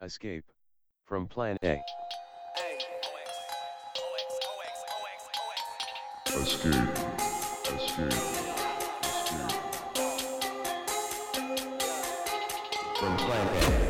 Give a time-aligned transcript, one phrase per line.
[0.00, 0.44] Escape
[1.04, 1.82] from Plan A.
[6.26, 6.74] Escape.
[6.76, 6.92] Escape.
[7.74, 8.12] Escape.
[12.98, 13.87] From Plan A.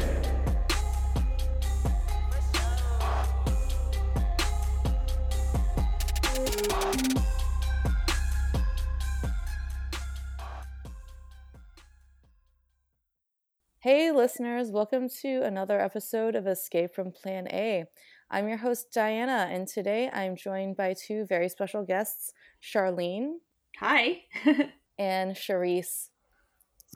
[14.38, 17.86] listeners, welcome to another episode of Escape from Plan A.
[18.30, 23.38] I'm your host, Diana, and today I'm joined by two very special guests, Charlene
[23.80, 24.22] Hi.
[24.98, 26.10] and Charisse.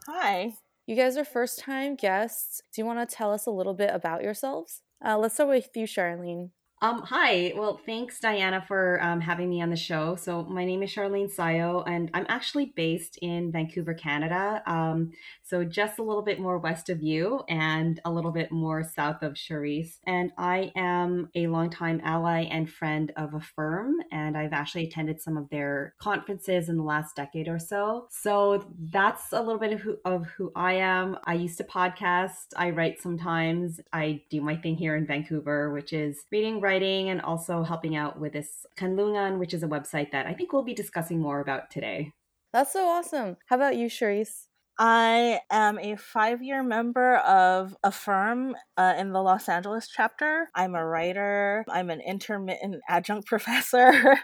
[0.07, 0.53] Hi.
[0.87, 2.61] You guys are first time guests.
[2.73, 4.81] Do you want to tell us a little bit about yourselves?
[5.05, 6.51] Uh, let's start with you, Charlene.
[6.83, 7.53] Um, hi.
[7.55, 10.17] Well, thanks, Diana, for um, having me on the show.
[10.17, 14.61] So, my name is Charlene Sayo, and I'm actually based in Vancouver, Canada.
[14.67, 18.83] Um, so, just a little bit more west of you and a little bit more
[18.83, 19.99] south of Charisse.
[20.05, 25.37] And I am a longtime ally and friend of Affirm, and I've actually attended some
[25.37, 28.07] of their conferences in the last decade or so.
[28.11, 31.15] So, that's a little bit of who, of who I am.
[31.23, 35.93] I used to podcast, I write sometimes, I do my thing here in Vancouver, which
[35.93, 40.25] is reading, writing, and also helping out with this Kanlungan, which is a website that
[40.25, 42.13] I think we'll be discussing more about today.
[42.51, 43.37] That's so awesome.
[43.47, 44.47] How about you, Charisse?
[44.79, 50.49] I am a five year member of Affirm uh, in the Los Angeles chapter.
[50.55, 54.17] I'm a writer, I'm an intermittent adjunct professor.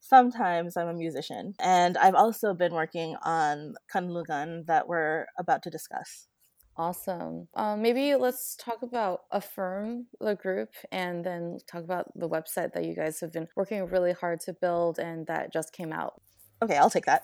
[0.00, 1.54] Sometimes I'm a musician.
[1.58, 6.28] And I've also been working on Kanlungan that we're about to discuss.
[6.78, 7.48] Awesome.
[7.54, 12.84] Um, maybe let's talk about Affirm, the group, and then talk about the website that
[12.84, 16.22] you guys have been working really hard to build and that just came out.
[16.60, 17.22] Okay, I'll take that.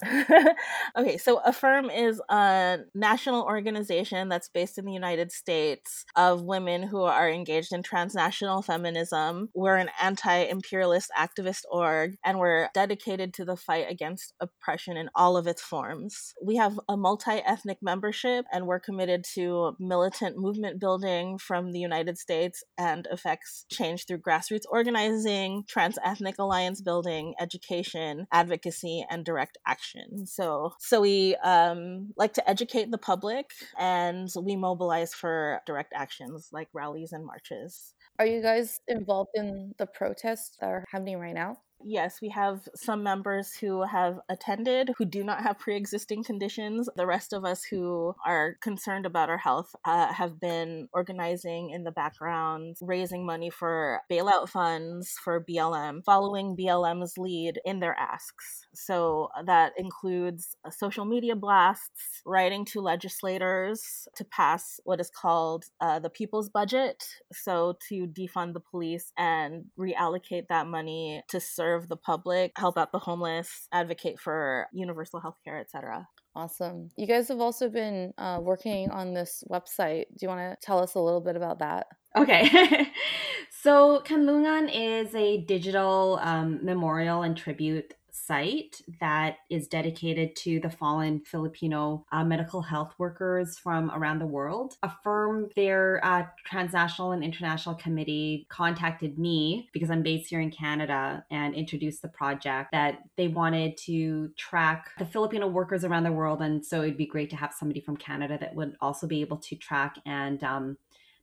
[0.96, 6.84] okay, so Affirm is a national organization that's based in the United States of women
[6.84, 9.48] who are engaged in transnational feminism.
[9.52, 15.10] We're an anti imperialist activist org, and we're dedicated to the fight against oppression in
[15.16, 16.32] all of its forms.
[16.40, 21.80] We have a multi ethnic membership, and we're committed to militant movement building from the
[21.80, 29.23] United States and affects change through grassroots organizing, trans ethnic alliance building, education, advocacy, and
[29.24, 30.26] direct action.
[30.26, 36.48] So, so we um, like to educate the public, and we mobilize for direct actions
[36.52, 37.94] like rallies and marches.
[38.18, 41.58] Are you guys involved in the protests that are happening right now?
[41.82, 46.88] Yes, we have some members who have attended who do not have pre existing conditions.
[46.96, 51.84] The rest of us who are concerned about our health uh, have been organizing in
[51.84, 58.66] the background, raising money for bailout funds for BLM, following BLM's lead in their asks.
[58.74, 65.66] So that includes uh, social media blasts, writing to legislators to pass what is called
[65.82, 67.04] uh, the people's budget.
[67.32, 72.92] So to defund the police and reallocate that money to serve the public, help out
[72.92, 76.06] the homeless, advocate for universal health care, etc.
[76.36, 76.90] Awesome.
[76.96, 80.06] You guys have also been uh, working on this website.
[80.10, 81.86] Do you want to tell us a little bit about that?
[82.16, 82.88] Okay.
[83.62, 90.70] so, Kanlungan is a digital um, memorial and tribute site that is dedicated to the
[90.70, 94.76] fallen Filipino uh, medical health workers from around the world.
[94.82, 101.24] Affirm their uh, transnational and international committee contacted me because I'm based here in Canada
[101.30, 106.40] and introduced the project that they wanted to track the Filipino workers around the world.
[106.40, 109.38] And so it'd be great to have somebody from Canada that would also be able
[109.38, 110.76] to track and um,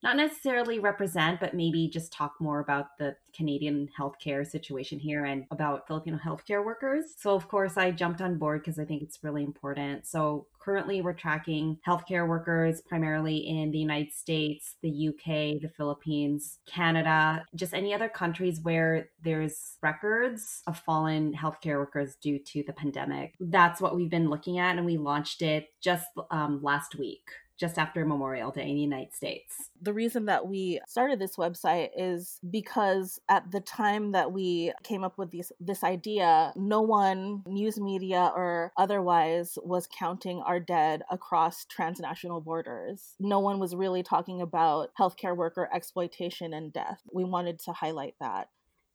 [0.04, 5.46] not necessarily represent, but maybe just talk more about the Canadian healthcare situation here and
[5.52, 7.14] about Filipino healthcare workers.
[7.18, 10.08] So, of course, I jumped on board because I think it's really important.
[10.08, 16.60] So, currently, we're tracking healthcare workers primarily in the United States, the UK, the Philippines,
[16.66, 22.74] Canada, just any other countries where there's records of fallen healthcare workers due to the
[22.74, 23.36] pandemic.
[23.40, 27.30] That's what we've been looking at, and we launched it just um, last week
[27.62, 29.70] just after Memorial Day in the United States.
[29.80, 35.04] The reason that we started this website is because at the time that we came
[35.04, 41.04] up with this this idea, no one, news media or otherwise, was counting our dead
[41.12, 43.16] across transnational borders.
[43.20, 47.02] No one was really talking about healthcare worker exploitation and death.
[47.14, 48.50] We wanted to highlight that.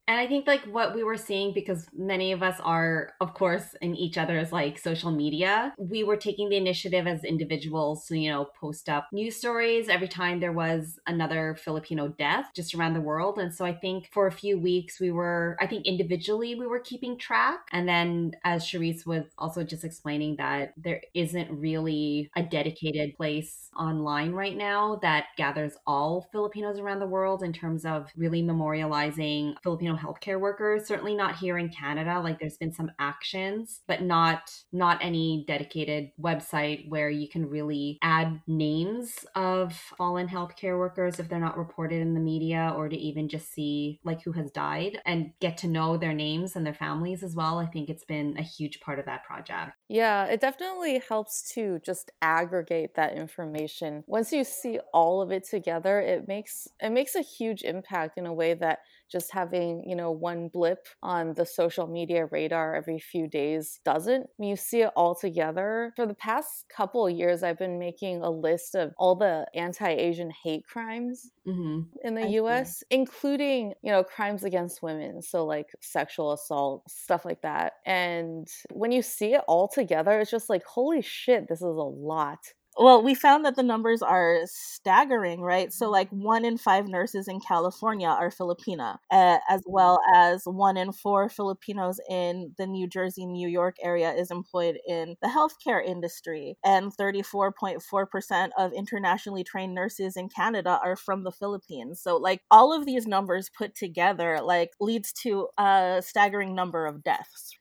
[0.09, 3.75] And I think like what we were seeing because many of us are of course
[3.81, 8.31] in each other's like social media, we were taking the initiative as individuals to, you
[8.31, 13.01] know, post up news stories every time there was another Filipino death just around the
[13.01, 13.39] world.
[13.39, 16.81] And so I think for a few weeks we were I think individually we were
[16.81, 17.67] keeping track.
[17.73, 23.71] And then as Charisse was also just explaining that there isn't really a dedicated place
[23.77, 29.55] online right now that gathers all Filipinos around the world in terms of really memorializing
[29.63, 30.87] Filipino healthcare workers.
[30.87, 32.21] Certainly not here in Canada.
[32.21, 37.99] Like there's been some actions, but not not any dedicated website where you can really
[38.03, 42.97] add names of fallen healthcare workers if they're not reported in the media or to
[42.97, 46.75] even just see like who has died and get to know their names and their
[46.75, 47.59] families as well.
[47.59, 49.73] I think it's been a huge part of that project.
[49.89, 54.05] Yeah, it definitely helps to just aggregate that information.
[54.07, 58.27] Once you see all of it together, it makes it makes a huge impact in
[58.27, 58.81] a way that
[59.11, 64.29] just having, you know, one blip on the social media radar every few days doesn't.
[64.37, 68.31] When you see it all together, for the past couple years, I've been making a
[68.31, 71.83] list of all the anti Asian hate crimes Mm-hmm.
[72.03, 72.37] in the I see.
[72.41, 75.23] US, including, you know, crimes against women.
[75.23, 77.75] So, like sexual assault, stuff like that.
[77.87, 81.69] And when you see it all together, it's just like, holy shit, this is a
[81.69, 82.53] lot.
[82.79, 85.73] Well, we found that the numbers are staggering, right?
[85.73, 90.77] So, like, one in five nurses in California are Filipina, uh, as well as one
[90.77, 95.83] in four Filipinos in the New Jersey, New York area is employed in the healthcare
[95.83, 96.59] industry.
[96.65, 102.03] And 34.4% of internationally trained nurses in Canada are from the Philippines.
[102.03, 107.03] So, like, all of these numbers put together, like, leads to a staggering number of
[107.03, 107.57] deaths.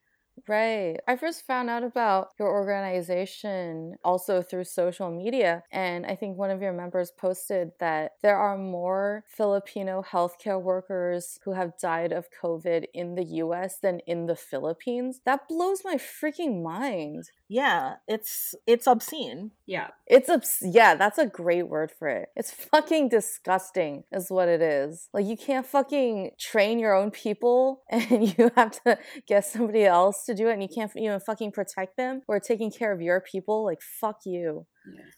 [0.47, 0.97] Right.
[1.07, 5.63] I first found out about your organization also through social media.
[5.71, 11.39] And I think one of your members posted that there are more Filipino healthcare workers
[11.43, 15.19] who have died of COVID in the US than in the Philippines.
[15.25, 17.31] That blows my freaking mind.
[17.47, 19.51] Yeah, it's it's obscene.
[19.67, 19.89] Yeah.
[20.07, 22.29] It's obs- yeah, that's a great word for it.
[22.35, 25.09] It's fucking disgusting, is what it is.
[25.13, 28.97] Like you can't fucking train your own people, and you have to
[29.27, 32.71] get somebody else to do it, and you can't even fucking protect them or taking
[32.71, 33.63] care of your people.
[33.63, 34.65] Like fuck you.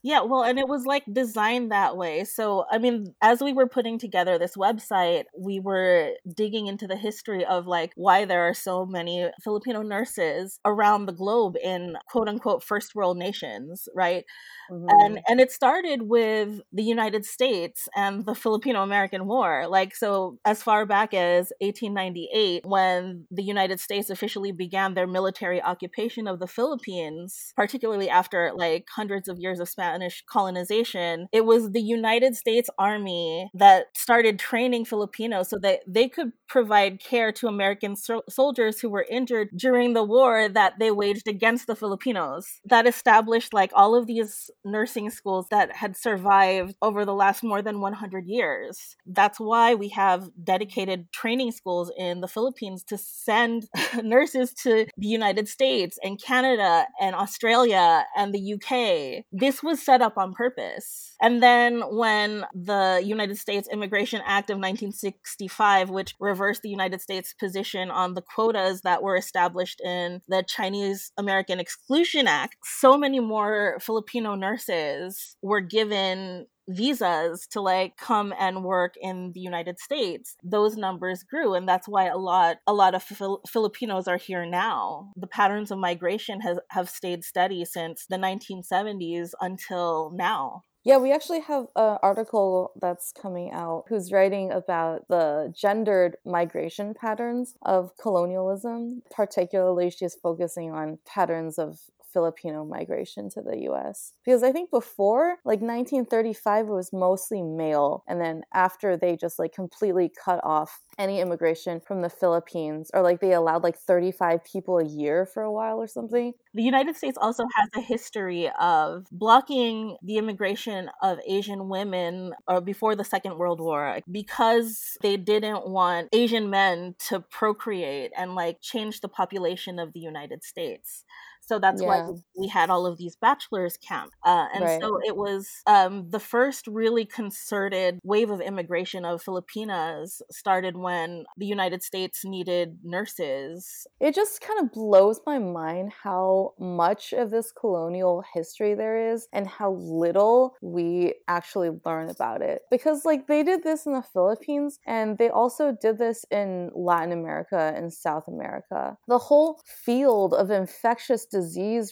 [0.04, 2.24] Yeah, well, and it was like designed that way.
[2.24, 6.96] So, I mean, as we were putting together this website, we were digging into the
[6.96, 12.30] history of like why there are so many Filipino nurses around the globe in quote
[12.30, 14.24] unquote first world nations, right?
[14.70, 15.16] And mm-hmm.
[15.28, 19.66] and it started with the United States and the Filipino American War.
[19.68, 25.62] Like so as far back as 1898 when the United States officially began their military
[25.62, 31.72] occupation of the Philippines, particularly after like hundreds of years of Spanish colonization, it was
[31.72, 37.48] the United States Army that started training Filipinos so that they could provide care to
[37.48, 42.60] American so- soldiers who were injured during the war that they waged against the Filipinos.
[42.66, 47.62] That established like all of these nursing schools that had survived over the last more
[47.62, 48.96] than 100 years.
[49.06, 53.68] That's why we have dedicated training schools in the Philippines to send
[54.04, 59.26] nurses to the United States and Canada and Australia and the UK.
[59.48, 61.16] This was set up on purpose.
[61.22, 67.34] And then when the United States Immigration Act of 1965, which reversed the United States
[67.34, 73.22] position on the quotas that were established in the Chinese American Exclusion Act, so many
[73.22, 80.36] more Filipino nurses were given visas to like come and work in the United States
[80.44, 84.46] those numbers grew and that's why a lot a lot of Fil- Filipinos are here
[84.46, 91.00] now the patterns of migration has have stayed steady since the 1970s until now Yeah,
[91.00, 97.56] we actually have an article that's coming out who's writing about the gendered migration patterns
[97.62, 99.02] of colonialism.
[99.12, 101.80] Particularly, she's focusing on patterns of
[102.14, 104.14] Filipino migration to the US.
[104.26, 108.04] Because I think before, like 1935, it was mostly male.
[108.08, 113.02] And then after they just like completely cut off any immigration from the Philippines, or
[113.02, 116.34] like they allowed like 35 people a year for a while or something.
[116.54, 122.62] The United States also has a history of blocking the immigration of Asian women or
[122.62, 128.62] before the Second World War because they didn't want Asian men to procreate and like
[128.62, 131.04] change the population of the United States.
[131.48, 131.86] So that's Yeah.
[131.86, 134.12] why we had all of these bachelor's camp.
[134.26, 134.82] Uh, and Right.
[134.82, 141.26] so it was um, the first really concerted wave of immigration of Filipinas started when
[141.38, 143.88] the United States needed nurses.
[144.00, 149.28] It just kind of blows my mind how much of this colonial history there is
[149.34, 152.62] and how little we actually learn about it.
[152.70, 157.12] Because, like, they did this in the Philippines and they also did this in Latin
[157.12, 158.98] America and South America.
[159.08, 161.37] The whole field of infectious disease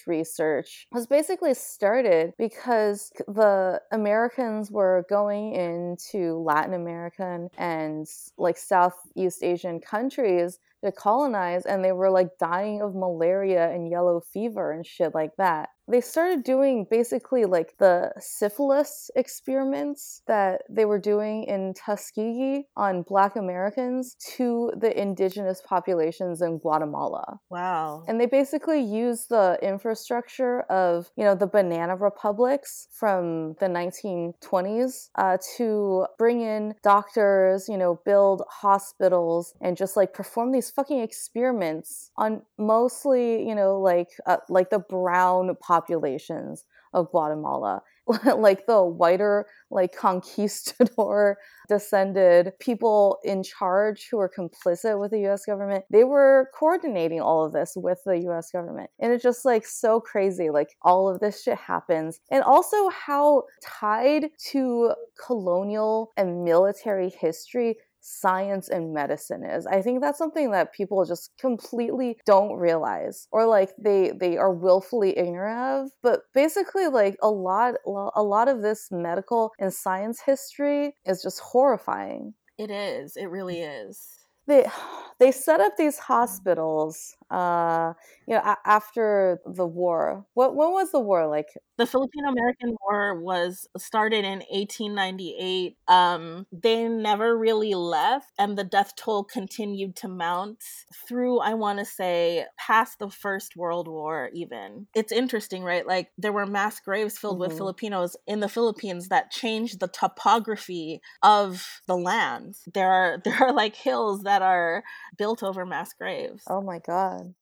[0.08, 9.44] research was basically started because the Americans were going into Latin American and like Southeast
[9.44, 14.86] Asian countries to colonize and they were like dying of malaria and yellow fever and
[14.86, 15.70] shit like that.
[15.88, 23.04] They started doing basically like the syphilis experiments that they were doing in Tuskegee on
[23.04, 27.40] Black Americans to the indigenous populations in Guatemala.
[27.50, 28.04] Wow.
[28.08, 35.10] And they basically used the infrastructure of, you know, the banana republics from the 1920s
[35.16, 41.00] uh, to bring in doctors, you know, build hospitals and just like perform these fucking
[41.00, 46.64] experiments on mostly, you know, like uh, like the brown populations
[46.94, 47.82] of Guatemala.
[48.38, 55.44] like the whiter, like conquistador descended people in charge who were complicit with the US
[55.46, 58.90] government, they were coordinating all of this with the US government.
[59.00, 60.50] And it's just like so crazy.
[60.50, 62.20] Like all of this shit happens.
[62.32, 64.94] And also how tied to
[65.26, 69.66] colonial and military history science and medicine is.
[69.66, 74.54] I think that's something that people just completely don't realize or like they they are
[74.54, 75.92] willfully ignorant of.
[76.04, 81.40] But basically like a lot a lot of this medical and science history is just
[81.40, 82.36] horrifying.
[82.58, 83.18] It is.
[83.18, 84.15] It really is.
[84.48, 84.66] They
[85.20, 87.94] they set up these hospitals uh
[88.28, 90.26] you know a- after the war.
[90.34, 91.48] What when was the war like
[91.78, 95.78] The Filipino American War was started in 1898.
[95.88, 100.64] Um, they never really left, and the death toll continued to mount
[101.08, 104.88] through, I want to say, past the First World War, even.
[104.96, 105.86] It's interesting, right?
[105.86, 107.58] Like, there were mass graves filled with Mhm.
[107.58, 112.56] Filipinos in the Philippines that changed the topography of the land.
[112.74, 114.84] There are, there are like hills that are
[115.18, 117.34] built over mass graves Oh my god.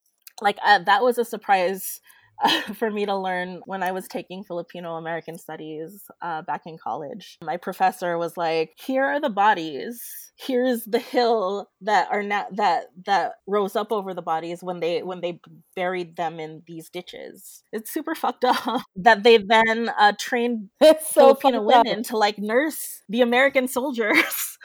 [0.42, 2.00] like uh, that was a surprise
[2.44, 6.78] uh, for me to learn when I was taking Filipino American studies uh, back in
[6.80, 7.38] college.
[7.44, 10.02] My professor was like, "Here are the bodies.
[10.36, 15.04] Here's the hill that are now that that rose up over the bodies when they
[15.04, 15.40] when they
[15.76, 17.62] buried them in these ditches.
[17.72, 21.86] It's super fucked up that they then uh, trained so Filipino fucked up.
[21.86, 24.58] women to like nurse the American soldiers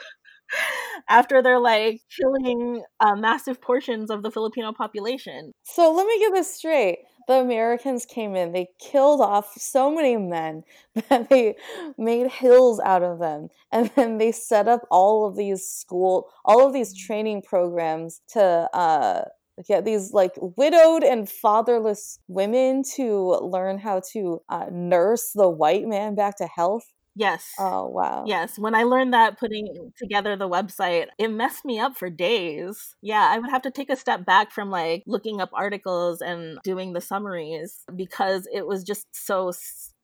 [1.09, 5.53] after they're like killing uh, massive portions of the Filipino population.
[5.63, 6.99] So let me get this straight.
[7.27, 10.63] The Americans came in, they killed off so many men
[11.09, 11.55] that they
[11.95, 13.49] made hills out of them.
[13.71, 18.41] And then they set up all of these school, all of these training programs to
[18.73, 19.25] uh,
[19.67, 25.87] get these like widowed and fatherless women to learn how to uh, nurse the white
[25.87, 26.91] man back to health.
[27.19, 27.43] Yes.
[27.57, 28.25] Oh, wow.
[28.25, 32.95] Yes, when I learned that putting together the website, it messed me up for days.
[33.01, 36.59] Yeah, I would have to take a step back from like looking up articles and
[36.63, 39.51] doing the summaries because it was just so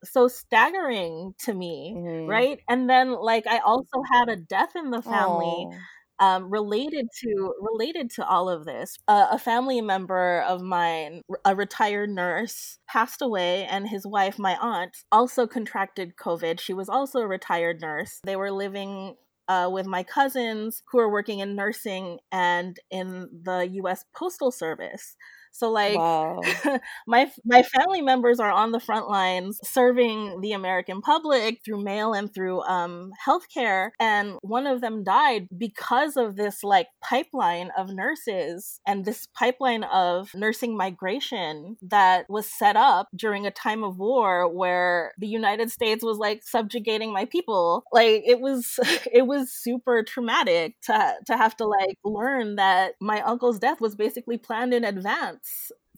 [0.03, 2.27] so staggering to me, Mhm.
[2.27, 2.59] right?
[2.69, 5.85] And then like I also had a death in the family Oh.
[6.19, 8.97] Um, related to related to all of this.
[9.07, 14.57] Uh, a family member of mine, a retired nurse, passed away, and his wife, my
[14.61, 16.59] aunt, also contracted COVID.
[16.59, 18.19] She was also a retired nurse.
[18.23, 19.15] They were living.
[19.47, 24.03] Uh, with my cousins who are working in nursing and in the U.S.
[24.17, 25.15] Postal Service,
[25.55, 26.41] so like wow.
[27.07, 32.11] my my family members are on the front lines serving the American public through mail
[32.13, 37.89] and through um, healthcare, and one of them died because of this like pipeline of
[37.93, 43.97] nurses and this pipeline of nursing migration that was set up during a time of
[43.97, 47.85] war where the United States was like subjugating my people.
[47.93, 48.77] Like it was
[49.13, 53.95] it was super traumatic to to have to like learn that my uncle's death was
[53.95, 55.44] basically planned in advance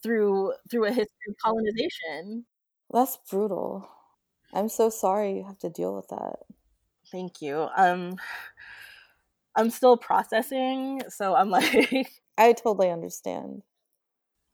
[0.04, 2.46] through through a history of colonization.
[2.92, 3.88] That's brutal.
[4.54, 6.40] I'm so sorry you have to deal with that.
[7.12, 7.68] Thank you.
[7.76, 8.18] Um
[9.56, 13.64] I'm still processing, so I'm like I totally understand.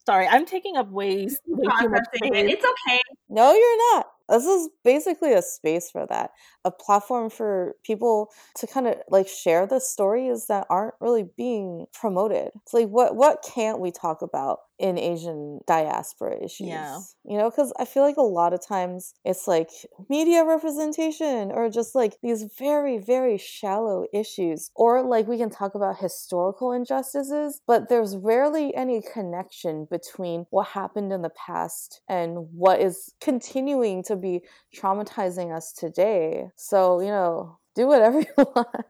[0.05, 2.33] sorry, I'm taking up way, way too much Processing it.
[2.33, 2.53] space.
[2.53, 3.01] It's okay.
[3.29, 4.07] No, you're not.
[4.29, 6.31] This is basically a space for that.
[6.63, 11.87] A platform for people to kind of like share the stories that aren't really being
[11.93, 12.51] promoted.
[12.63, 16.67] It's like what what can't we talk about in Asian diaspora issues.
[16.67, 16.99] Yeah.
[17.25, 19.69] You know, because I feel like a lot of times it's like
[20.09, 24.71] media representation or just like these very, very shallow issues.
[24.75, 30.67] Or like we can talk about historical injustices, but there's rarely any connection between what
[30.67, 34.41] happened in the past and what is continuing to be
[34.75, 36.49] traumatizing us today.
[36.55, 38.85] So, you know, do whatever you want.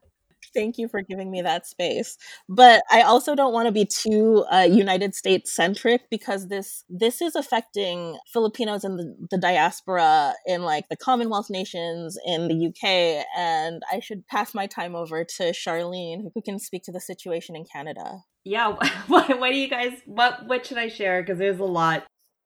[0.54, 2.18] Thank you for giving me that space.
[2.48, 7.22] But I also don't want to be too uh, United States centric because this this
[7.22, 13.26] is affecting Filipinos in the, the diaspora in like the Commonwealth nations in the UK.
[13.38, 17.56] And I should pass my time over to Charlene, who can speak to the situation
[17.56, 18.24] in Canada.
[18.46, 18.76] Yeah,
[19.08, 21.22] what, what do you guys what what should I share?
[21.22, 22.06] Because there's a lot.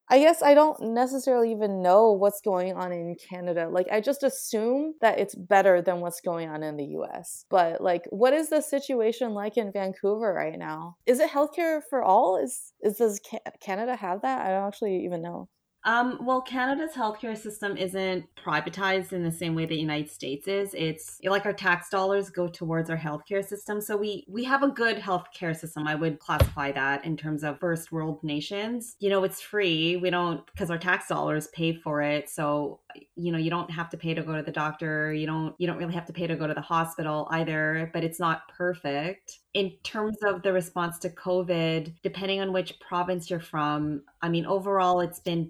[0.10, 3.68] I guess I don't necessarily even know what's going on in Canada.
[3.70, 7.46] Like, I just assume that it's better than what's going on in the US.
[7.50, 10.96] But, like, what is the situation like in Vancouver right now?
[11.06, 12.38] Is it healthcare for all?
[12.42, 13.20] Is, is does
[13.60, 14.46] Canada have that?
[14.46, 15.50] I don't actually even know.
[15.84, 20.74] Um, well, Canada's healthcare system isn't privatized in the same way the United States is.
[20.74, 23.80] It's like our tax dollars go towards our healthcare system.
[23.80, 25.88] So we we have a good healthcare system.
[25.88, 28.96] I would classify that in terms of first world nations.
[29.00, 29.96] You know, it's free.
[29.96, 32.30] We don't because our tax dollars pay for it.
[32.30, 32.82] So
[33.16, 35.14] you know, you don't have to pay to go to the doctor.
[35.14, 37.92] You don't you don't really have to pay to go to the hospital either.
[37.94, 41.92] But it's not perfect in terms of the response to COVID.
[42.04, 45.50] Depending on which province you're from, I mean, overall, it's been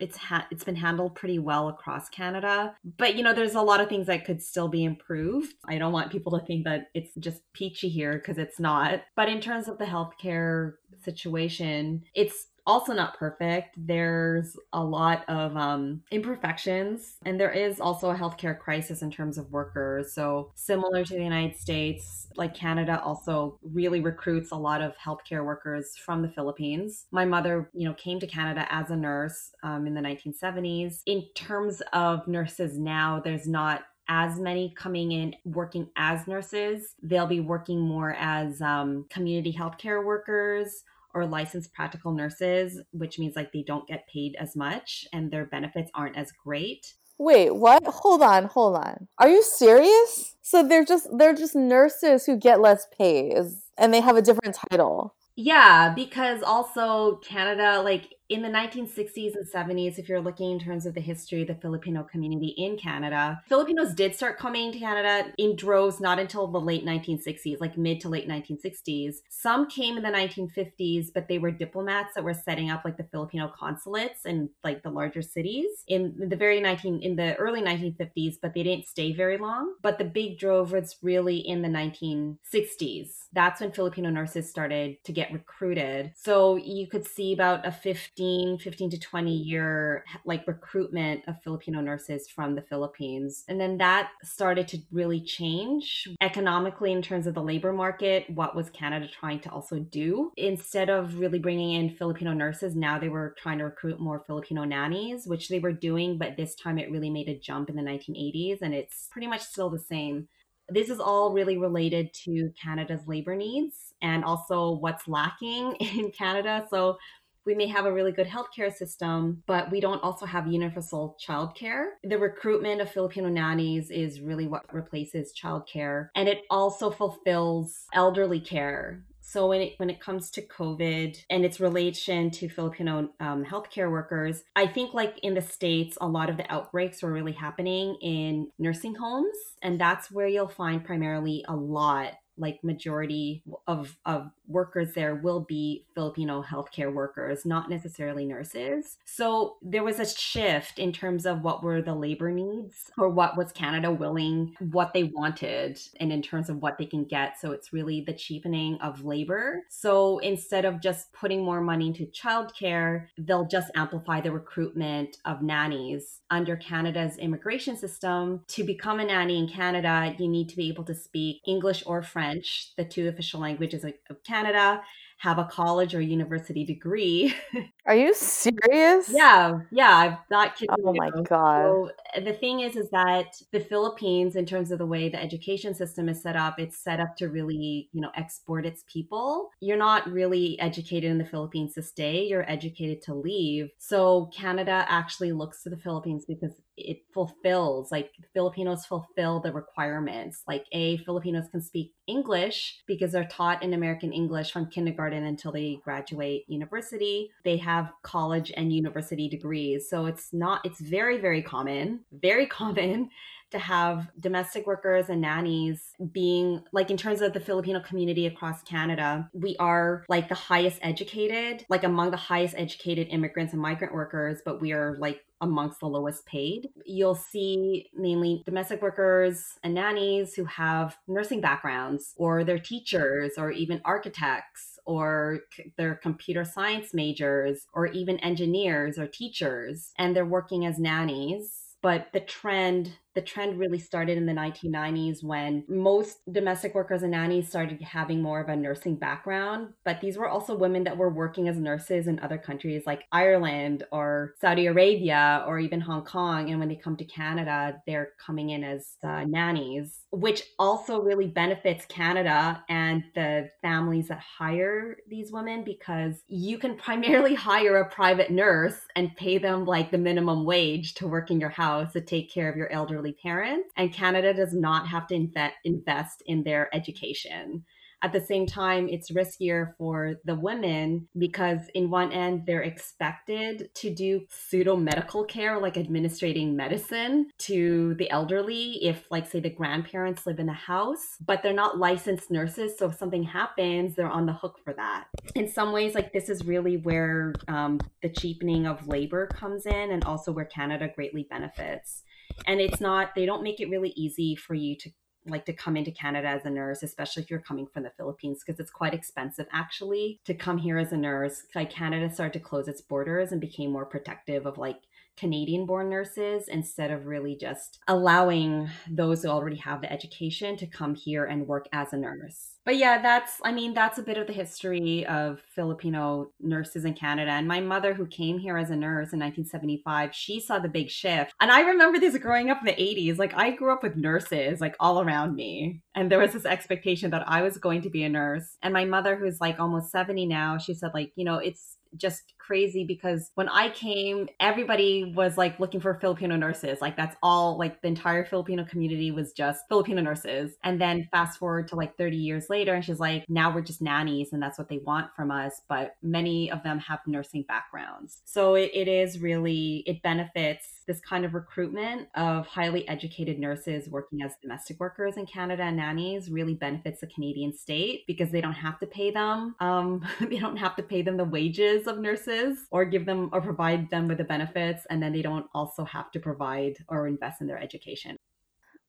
[0.00, 2.76] it's ha- it's been handled pretty well across Canada.
[2.96, 5.52] But you know, there's a lot of things that could still be improved.
[5.66, 9.02] I don't want people to think that it's just peachy here because it's not.
[9.16, 13.74] But in terms of the healthcare situation, it's also not perfect.
[13.76, 19.38] There's a lot of um, imperfections, and there is also a healthcare crisis in terms
[19.38, 20.12] of workers.
[20.12, 25.44] So, similar to the United States, like Canada also really recruits a lot of healthcare
[25.44, 27.06] workers from the Philippines.
[27.10, 31.00] My mother, you know, came to Canada as a nurse um, in the 1970s.
[31.06, 36.94] In terms of nurses now, there's not as many coming in working as nurses.
[37.02, 40.82] They'll be working more as um, community healthcare workers
[41.14, 45.46] or licensed practical nurses, which means like they don't get paid as much and their
[45.46, 46.94] benefits aren't as great.
[47.18, 47.84] Wait, what?
[47.84, 49.08] Hold on, hold on.
[49.18, 50.36] Are you serious?
[50.40, 54.56] So they're just they're just nurses who get less pays and they have a different
[54.70, 55.14] title.
[55.36, 60.86] Yeah, because also Canada, like in the 1960s and 70s, if you're looking in terms
[60.86, 65.32] of the history of the Filipino community in Canada, Filipinos did start coming to Canada
[65.36, 69.16] in droves not until the late 1960s, like mid to late 1960s.
[69.28, 73.08] Some came in the 1950s, but they were diplomats that were setting up like the
[73.10, 78.36] Filipino consulates in like the larger cities in the very 19 in the early 1950s,
[78.40, 79.74] but they didn't stay very long.
[79.82, 83.08] But the big drove was really in the 1960s.
[83.32, 86.12] That's when Filipino nurses started to get recruited.
[86.14, 91.42] So you could see about a 50 15 15 to 20 year like recruitment of
[91.42, 93.44] filipino nurses from the philippines.
[93.48, 98.54] And then that started to really change economically in terms of the labor market what
[98.54, 100.32] was canada trying to also do.
[100.36, 104.64] Instead of really bringing in filipino nurses now they were trying to recruit more filipino
[104.64, 107.82] nannies which they were doing but this time it really made a jump in the
[107.82, 110.28] 1980s and it's pretty much still the same.
[110.68, 116.66] This is all really related to Canada's labor needs and also what's lacking in Canada.
[116.70, 116.98] So
[117.46, 121.86] we may have a really good healthcare system, but we don't also have universal childcare.
[122.04, 128.40] The recruitment of Filipino nannies is really what replaces childcare, and it also fulfills elderly
[128.40, 129.04] care.
[129.30, 133.88] So when it when it comes to COVID and its relation to Filipino um, healthcare
[133.88, 137.96] workers, I think like in the states, a lot of the outbreaks were really happening
[138.02, 144.30] in nursing homes, and that's where you'll find primarily a lot like majority of, of
[144.48, 148.98] workers there will be Filipino healthcare workers, not necessarily nurses.
[149.04, 153.36] So there was a shift in terms of what were the labor needs or what
[153.36, 157.38] was Canada willing, what they wanted, and in terms of what they can get.
[157.40, 159.62] So it's really the cheapening of labor.
[159.68, 165.42] So instead of just putting more money into childcare, they'll just amplify the recruitment of
[165.42, 168.42] nannies under Canada's immigration system.
[168.48, 172.02] To become a nanny in Canada, you need to be able to speak English or
[172.02, 172.29] French,
[172.76, 174.82] the two official languages of Canada,
[175.18, 177.34] have a college or university degree.
[177.86, 179.08] Are you serious?
[179.10, 180.76] yeah, yeah, I'm not kidding.
[180.84, 181.22] Oh my you.
[181.24, 181.62] god.
[181.62, 181.90] So
[182.22, 186.08] the thing is, is that the Philippines, in terms of the way the education system
[186.08, 189.50] is set up, it's set up to really, you know, export its people.
[189.60, 192.24] You're not really educated in the Philippines to stay.
[192.26, 193.70] You're educated to leave.
[193.78, 200.42] So Canada actually looks to the Philippines because it fulfills like Filipinos fulfill the requirements.
[200.46, 205.26] Like a Filipinos can speak English because they're taught in American English from kindergarten kindergarten
[205.26, 207.30] until they graduate university.
[207.44, 207.69] They have
[208.02, 209.88] college and university degrees.
[209.88, 213.10] So it's not, it's very, very common, very common
[213.50, 218.62] to have domestic workers and nannies being like in terms of the Filipino community across
[218.62, 223.92] Canada, we are like the highest educated, like among the highest educated immigrants and migrant
[223.92, 226.68] workers, but we are like amongst the lowest paid.
[226.84, 233.50] You'll see mainly domestic workers and nannies who have nursing backgrounds, or they're teachers, or
[233.50, 235.40] even architects, or
[235.76, 241.76] they're computer science majors, or even engineers or teachers, and they're working as nannies.
[241.82, 247.10] But the trend the trend really started in the 1990s when most domestic workers and
[247.10, 249.68] nannies started having more of a nursing background.
[249.84, 253.84] But these were also women that were working as nurses in other countries like Ireland
[253.90, 256.50] or Saudi Arabia or even Hong Kong.
[256.50, 261.26] And when they come to Canada, they're coming in as uh, nannies, which also really
[261.26, 267.88] benefits Canada and the families that hire these women because you can primarily hire a
[267.88, 272.00] private nurse and pay them like the minimum wage to work in your house to
[272.00, 275.28] take care of your elderly elderly parents, and Canada does not have to
[275.64, 277.64] invest in their education.
[278.02, 283.68] At the same time, it's riskier for the women because, in one end, they're expected
[283.74, 289.50] to do pseudo medical care, like administrating medicine to the elderly, if, like, say, the
[289.50, 292.78] grandparents live in the house, but they're not licensed nurses.
[292.78, 295.04] So if something happens, they're on the hook for that.
[295.34, 299.90] In some ways, like, this is really where um, the cheapening of labor comes in
[299.90, 302.02] and also where Canada greatly benefits
[302.46, 304.90] and it's not they don't make it really easy for you to
[305.26, 308.42] like to come into Canada as a nurse, especially if you're coming from the Philippines,
[308.44, 311.42] because it's quite expensive actually to come here as a nurse.
[311.54, 314.80] Like Canada started to close its borders and became more protective of like
[315.20, 320.66] Canadian born nurses instead of really just allowing those who already have the education to
[320.66, 322.54] come here and work as a nurse.
[322.64, 326.94] But yeah, that's, I mean, that's a bit of the history of Filipino nurses in
[326.94, 327.30] Canada.
[327.32, 330.88] And my mother, who came here as a nurse in 1975, she saw the big
[330.88, 331.32] shift.
[331.40, 333.18] And I remember this growing up in the 80s.
[333.18, 335.80] Like, I grew up with nurses, like, all around me.
[335.94, 338.56] And there was this expectation that I was going to be a nurse.
[338.62, 342.34] And my mother, who's like almost 70 now, she said, like, you know, it's just
[342.50, 346.80] crazy because when I came, everybody was like looking for Filipino nurses.
[346.80, 350.56] Like that's all, like the entire Filipino community was just Filipino nurses.
[350.64, 353.80] And then fast forward to like 30 years later, and she's like, now we're just
[353.80, 355.62] nannies and that's what they want from us.
[355.68, 358.20] But many of them have nursing backgrounds.
[358.24, 363.88] So it, it is really, it benefits this kind of recruitment of highly educated nurses
[363.88, 368.40] working as domestic workers in Canada and nannies really benefits the Canadian state because they
[368.40, 369.54] don't have to pay them.
[369.60, 372.39] Um, they don't have to pay them the wages of nurses
[372.70, 376.10] or give them or provide them with the benefits and then they don't also have
[376.12, 378.16] to provide or invest in their education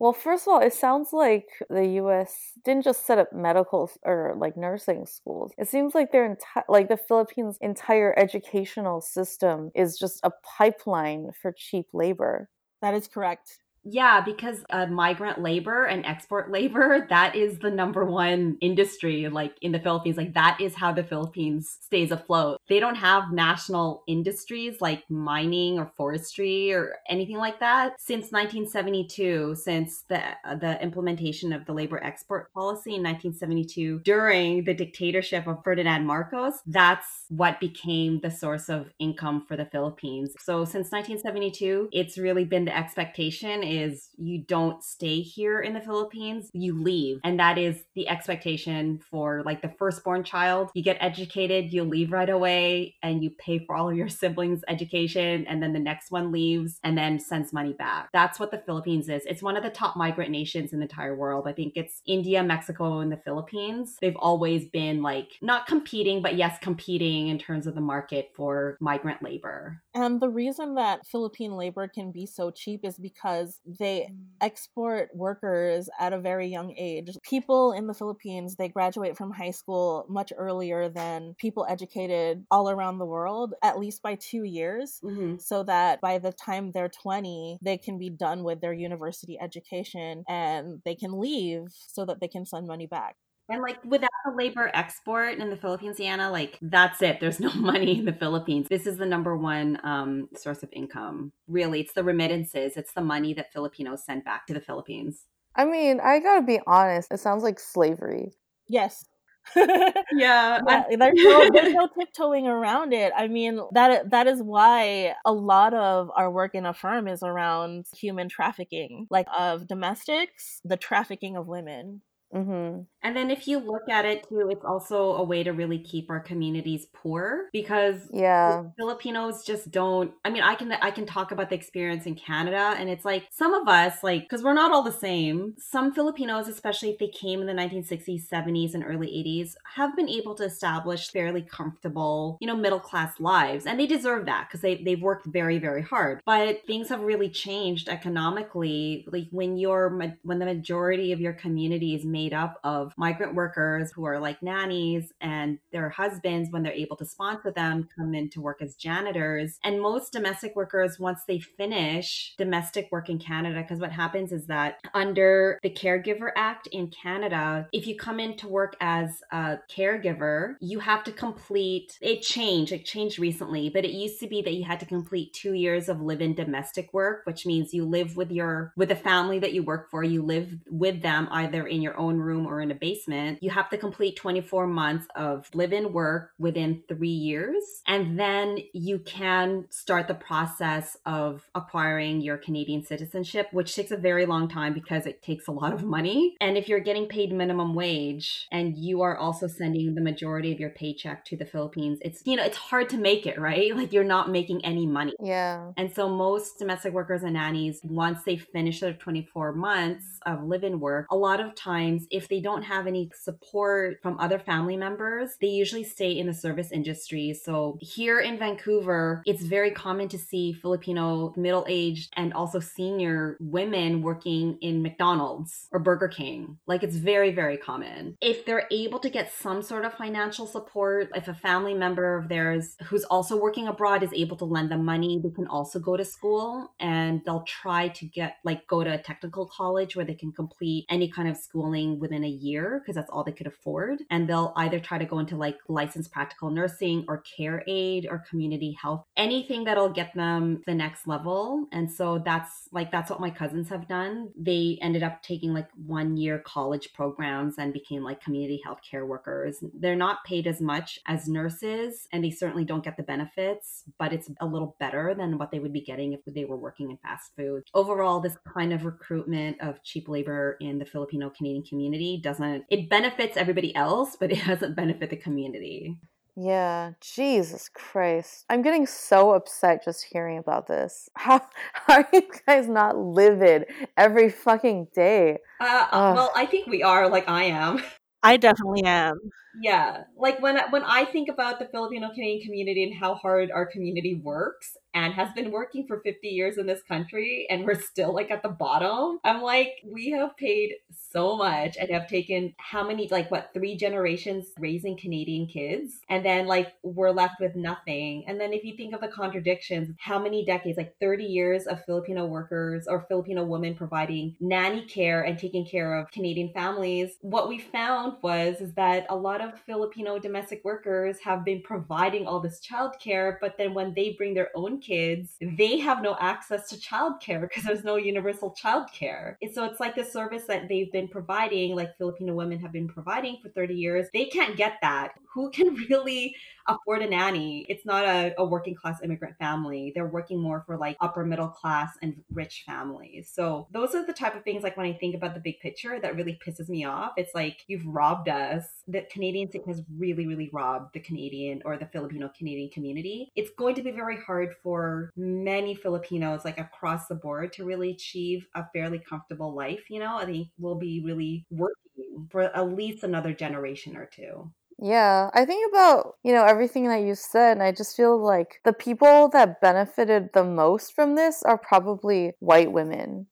[0.01, 2.53] well, first of all, it sounds like the U.S.
[2.65, 5.53] didn't just set up medical or like nursing schools.
[5.59, 11.29] It seems like their entire, like the Philippines' entire educational system is just a pipeline
[11.39, 12.49] for cheap labor.
[12.81, 13.59] That is correct.
[13.83, 19.55] Yeah, because uh, migrant labor and export labor, that is the number one industry like
[19.61, 20.17] in the Philippines.
[20.17, 22.61] Like that is how the Philippines stays afloat.
[22.69, 29.55] They don't have national industries like mining or forestry or anything like that since 1972,
[29.55, 35.47] since the uh, the implementation of the labor export policy in 1972 during the dictatorship
[35.47, 36.53] of Ferdinand Marcos.
[36.67, 40.35] That's what became the source of income for the Philippines.
[40.39, 45.81] So since 1972, it's really been the expectation is you don't stay here in the
[45.81, 47.19] Philippines, you leave.
[47.23, 50.69] And that is the expectation for like the firstborn child.
[50.73, 54.63] You get educated, you leave right away, and you pay for all of your siblings'
[54.67, 55.45] education.
[55.47, 58.09] And then the next one leaves and then sends money back.
[58.13, 59.23] That's what the Philippines is.
[59.25, 61.47] It's one of the top migrant nations in the entire world.
[61.47, 63.97] I think it's India, Mexico, and the Philippines.
[64.01, 68.77] They've always been like not competing, but yes, competing in terms of the market for
[68.81, 69.81] migrant labor.
[69.93, 74.17] And the reason that Philippine labor can be so cheap is because they mm.
[74.39, 77.17] export workers at a very young age.
[77.23, 82.69] People in the Philippines, they graduate from high school much earlier than people educated all
[82.69, 85.37] around the world, at least by two years, mm-hmm.
[85.37, 90.23] so that by the time they're 20, they can be done with their university education
[90.27, 93.15] and they can leave so that they can send money back.
[93.51, 97.19] And like without the labor export in the Philippines, Anna, like that's it.
[97.19, 98.67] There's no money in the Philippines.
[98.69, 101.31] This is the number one um, source of income.
[101.47, 102.77] Really, it's the remittances.
[102.77, 105.25] It's the money that Filipinos send back to the Philippines.
[105.55, 107.11] I mean, I gotta be honest.
[107.11, 108.31] It sounds like slavery.
[108.67, 109.05] Yes.
[109.55, 113.11] yeah, yeah there's, no, there's no tiptoeing around it.
[113.17, 117.87] I mean, that that is why a lot of our work in Affirm is around
[117.97, 122.01] human trafficking, like of domestics, the trafficking of women.
[122.33, 122.81] Mm-hmm.
[123.03, 126.09] And then if you look at it too, it's also a way to really keep
[126.09, 128.63] our communities poor because Yeah.
[128.77, 132.75] Filipinos just don't I mean I can I can talk about the experience in Canada
[132.77, 135.55] and it's like some of us like cuz we're not all the same.
[135.57, 140.09] Some Filipinos especially if they came in the 1960s, 70s and early 80s have been
[140.09, 144.61] able to establish fairly comfortable, you know, middle class lives and they deserve that cuz
[144.61, 146.21] they they've worked very very hard.
[146.25, 149.89] But things have really changed economically like when you're
[150.23, 154.41] when the majority of your community is made up of migrant workers who are like
[154.41, 158.75] nannies and their husbands when they're able to sponsor them come in to work as
[158.75, 159.59] janitors.
[159.63, 164.47] And most domestic workers once they finish domestic work in Canada because what happens is
[164.47, 169.57] that under the caregiver act in Canada if you come in to work as a
[169.69, 174.41] caregiver you have to complete it changed it changed recently but it used to be
[174.41, 178.15] that you had to complete 2 years of live-in domestic work which means you live
[178.15, 181.81] with your with the family that you work for you live with them either in
[181.81, 185.93] your own room or in a basement you have to complete 24 months of live-in
[185.93, 187.63] work within 3 years.
[187.87, 193.97] And then you can start the process of acquiring your Canadian citizenship which takes a
[193.97, 196.35] very long time because it takes a lot of money.
[196.41, 200.59] And if you're getting paid minimum wage and you are also sending the majority of
[200.59, 203.71] your paycheck to the Philippines it's you know it's hard to make it right?
[203.81, 205.13] Like you're not making any money.
[205.19, 205.71] Yeah.
[205.77, 210.79] and so most domestic workers and nannies, once they finish their 24 months of live-in
[210.79, 215.31] work, a lot of times if they don't have any support from other family members,
[215.41, 217.33] they usually stay in the service industry.
[217.33, 224.01] So here in Vancouver, it's very common to see Filipino middle-aged and also senior women
[224.01, 226.57] working in McDonald's or Burger King.
[226.65, 228.15] Like it's very, very common.
[228.21, 232.29] If they're able to get some sort of financial support, if a family member of
[232.29, 235.97] theirs who's also working abroad is able to lend them money, they can also go
[235.97, 240.13] to school and they'll try to get like go to a technical college where they
[240.13, 243.99] can complete any kind of schooling within a year because that's all they could afford.
[244.09, 248.23] And they'll either try to go into like licensed practical nursing or care aid or
[248.29, 251.67] community health, anything that'll get them the next level.
[251.71, 254.29] And so that's like that's what my cousins have done.
[254.37, 259.05] They ended up taking like one year college programs and became like community health care
[259.05, 259.63] workers.
[259.73, 264.13] They're not paid as much as nurses and they certainly don't get the benefits, but
[264.13, 266.97] it's a little better than what they would be getting if they were working in
[266.97, 267.63] fast food.
[267.73, 272.89] Overall, this kind of recruitment of cheap labor in the Filipino Canadian community doesn't it
[272.89, 275.97] benefits everybody else, but it doesn't benefit the community.
[276.35, 278.45] Yeah, Jesus Christ.
[278.49, 281.09] I'm getting so upset just hearing about this.
[281.15, 281.41] How,
[281.73, 283.65] how are you guys not livid
[283.97, 285.39] every fucking day?
[285.59, 287.83] Uh, well, I think we are like I am.
[288.23, 289.19] I definitely am.
[289.59, 293.65] Yeah, like when when I think about the Filipino Canadian community and how hard our
[293.65, 298.13] community works and has been working for 50 years in this country and we're still
[298.13, 299.19] like at the bottom.
[299.23, 300.75] I'm like we have paid
[301.11, 306.25] so much and have taken how many like what three generations raising Canadian kids and
[306.25, 308.23] then like we're left with nothing.
[308.27, 311.83] And then if you think of the contradictions, how many decades like 30 years of
[311.85, 317.49] Filipino workers or Filipino women providing nanny care and taking care of Canadian families, what
[317.49, 322.39] we found was is that a lot of Filipino domestic workers have been providing all
[322.39, 326.75] this childcare, but then when they bring their own kids, they have no access to
[326.75, 329.35] childcare because there's no universal childcare.
[329.41, 332.87] And so it's like the service that they've been providing, like Filipino women have been
[332.87, 334.07] providing for 30 years.
[334.13, 335.13] They can't get that.
[335.33, 336.35] Who can really
[336.67, 337.65] afford a nanny?
[337.69, 339.91] It's not a, a working class immigrant family.
[339.93, 343.31] They're working more for like upper middle class and rich families.
[343.33, 345.99] So those are the type of things like when I think about the big picture
[345.99, 347.13] that really pisses me off.
[347.17, 348.65] It's like you've robbed us.
[348.87, 353.31] The Canadian state has really, really robbed the Canadian or the Filipino Canadian community.
[353.35, 357.91] It's going to be very hard for many Filipinos, like across the board, to really
[357.91, 359.89] achieve a fairly comfortable life.
[359.89, 364.51] You know, I think we'll be really working for at least another generation or two.
[364.81, 368.61] Yeah, I think about, you know, everything that you said, and I just feel like
[368.65, 373.27] the people that benefited the most from this are probably white women.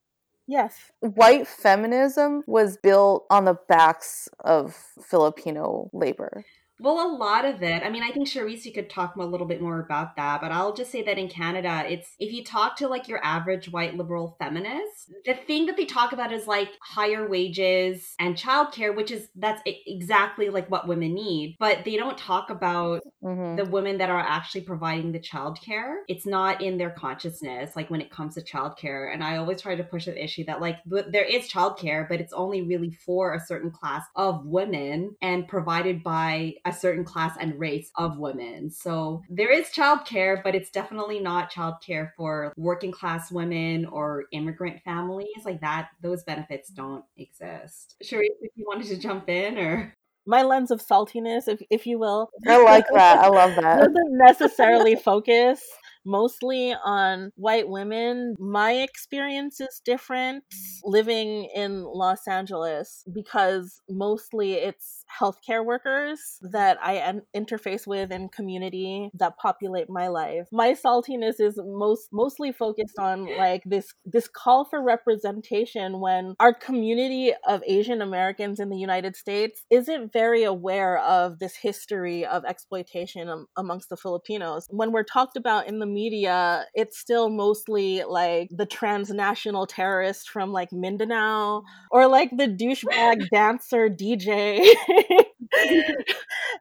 [0.47, 0.91] Yes.
[1.01, 6.43] White feminism was built on the backs of Filipino labor.
[6.81, 7.83] Well, a lot of it.
[7.83, 10.51] I mean, I think Charisse, you could talk a little bit more about that, but
[10.51, 13.95] I'll just say that in Canada, it's if you talk to like your average white
[13.95, 19.11] liberal feminist, the thing that they talk about is like higher wages and childcare, which
[19.11, 21.57] is that's exactly like what women need.
[21.59, 25.95] But they don't talk about hmm the women that are actually providing the childcare.
[26.07, 29.11] It's not in their consciousness, like when it comes to childcare.
[29.13, 32.33] And I always try to push the issue that like there is childcare, but it's
[32.33, 37.59] only really for a certain class of women and provided by a certain class and
[37.59, 38.69] race of women.
[38.69, 44.81] So there is childcare, but it's definitely not childcare for working class women or immigrant
[44.83, 45.89] families like that.
[46.01, 47.95] Those benefits don't exist.
[48.03, 49.93] Charisse, if you wanted to jump in or
[50.25, 52.29] my lens of saltiness, if if you will.
[52.47, 53.19] I like that.
[53.19, 53.79] I love that.
[53.79, 55.61] Doesn't necessarily focus
[56.05, 58.35] mostly on white women.
[58.39, 60.43] My experience is different
[60.83, 69.09] living in Los Angeles because mostly it's healthcare workers that I interface with in community
[69.15, 70.47] that populate my life.
[70.51, 76.53] My saltiness is most mostly focused on like this this call for representation when our
[76.53, 82.45] community of Asian Americans in the United States isn't very aware of this history of
[82.45, 84.65] exploitation amongst the Filipinos.
[84.69, 90.51] When we're talked about in the media, it's still mostly like the transnational terrorist from
[90.51, 94.73] like Mindanao or like the douchebag dancer DJ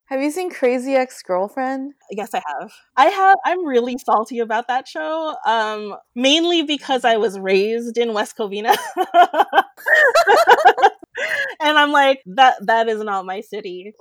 [0.06, 1.94] have you seen Crazy Ex Girlfriend?
[2.10, 2.72] Yes, I have.
[2.96, 3.36] I have.
[3.44, 5.34] I'm really salty about that show.
[5.46, 8.76] Um, mainly because I was raised in West Covina.
[11.60, 13.94] and I'm like, that that is not my city.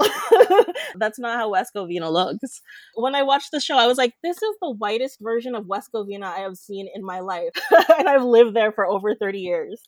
[0.96, 2.62] That's not how West Covina looks.
[2.96, 5.90] When I watched the show, I was like, this is the whitest version of West
[5.94, 7.50] Covina I have seen in my life.
[7.98, 9.82] and I've lived there for over 30 years.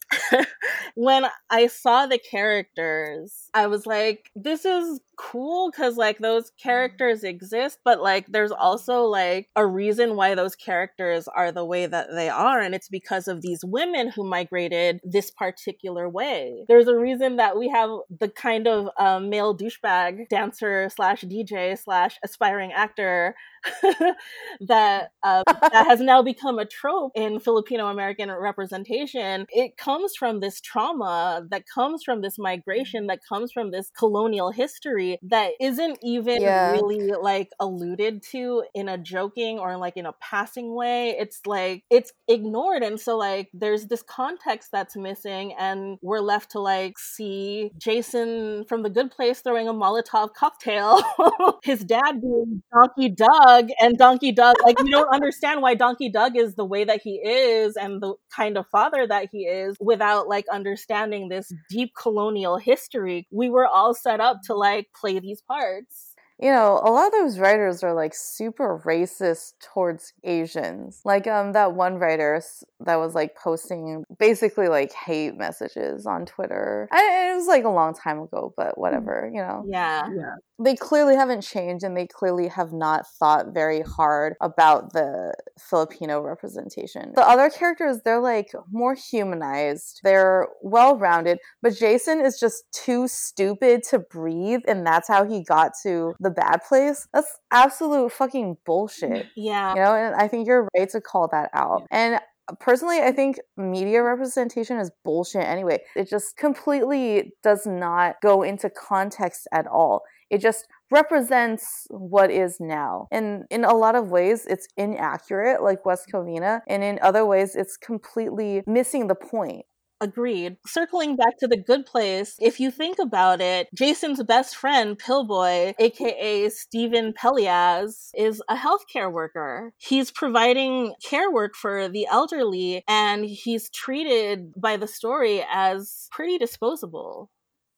[0.96, 7.24] when I saw the characters, I was like, this is cool because like those characters
[7.24, 12.08] exist, but like there's also like a reason why those characters are the way that
[12.14, 12.62] they are.
[12.62, 16.64] And it's because of these women who migrated this particular way.
[16.68, 21.78] There's a reason that we have the kind of um, male douchebag dancer slash DJ
[21.78, 23.36] slash aspiring actor
[24.62, 29.46] that uh, that has now become a trope in Filipino American representation.
[29.50, 34.52] It comes from this trauma that comes from this migration that comes from this colonial
[34.52, 36.72] history that isn't even yeah.
[36.72, 41.16] really like alluded to in a joking or like in a passing way.
[41.20, 46.52] It's like it's ignored, and so like there's this context that's missing, and we're left
[46.52, 51.02] to like see Jason from The Good Place throwing a Molotov cocktail,
[51.64, 54.56] his dad being Donkey Doug Doug and Donkey Doug.
[54.64, 58.16] Like you don't understand why Donkey Doug is the way that he is and the
[58.36, 63.28] kind of father that he is without like understanding this deep colonial history.
[63.32, 66.09] We were all set up to like play these parts
[66.40, 71.02] you know, a lot of those writers are like super racist towards Asians.
[71.04, 72.42] Like um that one writer
[72.82, 76.88] that was like posting basically like hate messages on Twitter.
[76.92, 79.66] I, it was like a long time ago, but whatever, you know.
[79.68, 80.10] Yeah.
[80.16, 85.34] Yeah they clearly haven't changed and they clearly have not thought very hard about the
[85.58, 87.14] Filipino representation.
[87.16, 93.08] The other characters, they're like more humanized, they're well rounded, but Jason is just too
[93.08, 97.08] stupid to breathe, and that's how he got to the bad place.
[97.14, 99.10] That's absolute fucking bullshit.
[99.10, 99.74] Mm, yeah.
[99.74, 101.88] You know, and I think you're right to call that out.
[101.92, 105.80] And uh, personally, I think media representation is bullshit anyway.
[105.96, 110.04] It just completely does not go into context at all.
[110.30, 113.08] It just represents what is now.
[113.12, 117.56] And in a lot of ways, it's inaccurate, like West Covina, and in other ways,
[117.56, 119.66] it's completely missing the point.
[120.02, 120.58] Agreed.
[120.66, 125.74] Circling back to the good place, if you think about it, Jason's best friend, Pillboy,
[125.78, 129.74] aka Stephen Pelias, is a healthcare worker.
[129.78, 136.38] He's providing care work for the elderly, and he's treated by the story as pretty
[136.38, 137.30] disposable.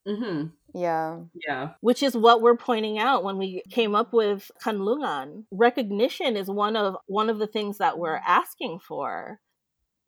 [0.08, 0.48] Mm-hmm.
[0.74, 1.20] Yeah.
[1.48, 1.70] Yeah.
[1.82, 5.46] Which is what we're pointing out when we came up with Kanlungan.
[5.52, 9.40] Recognition is one of one of the things that we're asking for.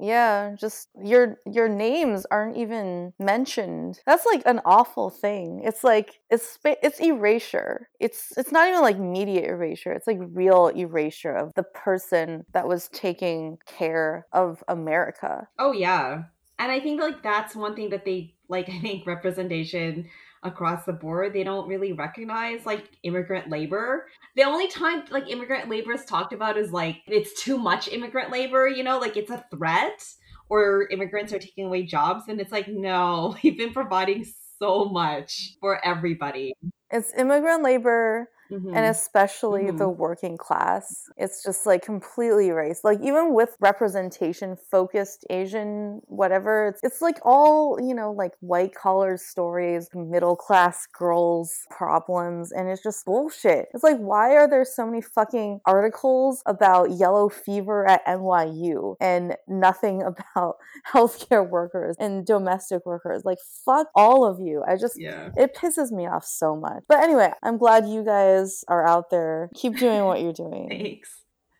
[0.03, 4.01] Yeah, just your your names aren't even mentioned.
[4.05, 5.61] That's like an awful thing.
[5.63, 7.87] It's like it's it's erasure.
[8.01, 9.93] It's it's not even like media erasure.
[9.93, 15.47] It's like real erasure of the person that was taking care of America.
[15.57, 16.23] Oh yeah.
[16.59, 20.09] And I think like that's one thing that they like I think representation
[20.43, 24.08] across the board they don't really recognize like immigrant labor.
[24.36, 28.32] The only time like immigrant labor is talked about is like it's too much immigrant
[28.32, 30.03] labor you know like it's a threat
[30.49, 34.25] or immigrants are taking away jobs and it's like no we've been providing
[34.60, 36.53] so much for everybody.
[36.91, 38.75] It's immigrant labor Mhm.
[38.75, 39.97] and especially the Mhm.
[39.97, 41.09] working class.
[41.17, 42.83] It's just like completely erased.
[42.83, 48.73] Like even with representation focused Asian whatever, it's, it's like all, you know, like white
[48.75, 53.67] collar stories, middle class girls problems and it's just bullshit.
[53.73, 59.35] It's like why are there so many fucking articles about yellow fever at NYU and
[59.47, 60.55] nothing about
[60.93, 63.23] healthcare workers and domestic workers?
[63.25, 64.63] Like fuck all of you.
[64.67, 65.29] I just yeah.
[65.37, 66.83] it pisses me off so much.
[66.87, 69.49] But anyway, I'm glad you guys are out there.
[69.56, 70.67] Keep doing what you're doing.
[70.69, 71.10] Thanks.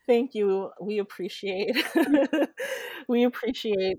[0.06, 0.70] Thank you.
[0.80, 1.76] We appreciate
[3.08, 3.98] we appreciate